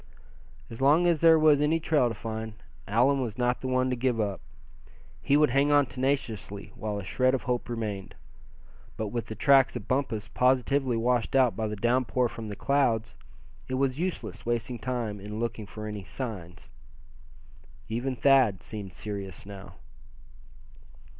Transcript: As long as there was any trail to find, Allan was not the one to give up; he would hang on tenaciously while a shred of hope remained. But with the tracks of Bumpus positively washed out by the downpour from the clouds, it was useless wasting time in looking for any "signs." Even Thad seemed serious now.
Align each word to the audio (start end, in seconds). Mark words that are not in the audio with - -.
As 0.71 0.81
long 0.81 1.05
as 1.05 1.21
there 1.21 1.37
was 1.37 1.61
any 1.61 1.79
trail 1.79 2.09
to 2.09 2.15
find, 2.15 2.55
Allan 2.87 3.21
was 3.21 3.37
not 3.37 3.61
the 3.61 3.67
one 3.67 3.91
to 3.91 3.95
give 3.95 4.19
up; 4.19 4.41
he 5.21 5.37
would 5.37 5.51
hang 5.51 5.71
on 5.71 5.85
tenaciously 5.85 6.71
while 6.73 6.97
a 6.97 7.03
shred 7.03 7.35
of 7.35 7.43
hope 7.43 7.69
remained. 7.69 8.15
But 8.97 9.09
with 9.09 9.27
the 9.27 9.35
tracks 9.35 9.75
of 9.75 9.87
Bumpus 9.87 10.27
positively 10.27 10.97
washed 10.97 11.35
out 11.35 11.55
by 11.55 11.67
the 11.67 11.75
downpour 11.75 12.29
from 12.29 12.47
the 12.49 12.55
clouds, 12.55 13.13
it 13.67 13.75
was 13.75 13.99
useless 13.99 14.43
wasting 14.43 14.79
time 14.79 15.19
in 15.19 15.39
looking 15.39 15.67
for 15.67 15.85
any 15.85 16.03
"signs." 16.03 16.67
Even 17.87 18.15
Thad 18.15 18.63
seemed 18.63 18.95
serious 18.95 19.45
now. 19.45 19.75